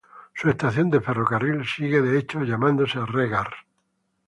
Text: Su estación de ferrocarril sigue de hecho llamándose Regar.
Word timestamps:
Su 0.33 0.49
estación 0.49 0.89
de 0.89 0.99
ferrocarril 0.99 1.63
sigue 1.63 2.01
de 2.01 2.17
hecho 2.17 2.41
llamándose 2.43 3.05
Regar. 3.05 3.53